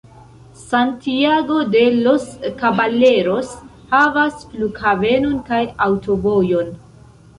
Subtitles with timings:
[0.69, 2.25] Santiago de los
[2.63, 3.51] Caballeros
[3.93, 6.75] havas flughavenon kaj aŭtovojon.